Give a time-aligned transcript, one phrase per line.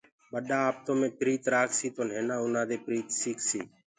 [0.31, 3.65] ٻڏآ آپتو مي پريت رآکسيٚ تو نهينآ آُنآ دي پريت سيٚڪسيٚ